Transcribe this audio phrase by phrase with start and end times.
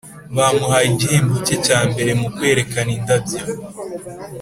[0.37, 3.39] bamuhaye igihembo cye cya mbere mu kwerekana indabyo.